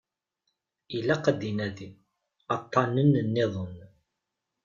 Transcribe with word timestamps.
Ilaq 0.97 1.23
ad 1.31 1.41
inadi 1.49 1.89
aṭṭanen 2.55 3.11
nniḍen. 3.27 3.75